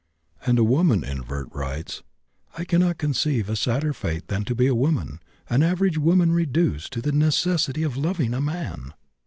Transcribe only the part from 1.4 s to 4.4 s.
writes: "I cannot conceive a sadder fate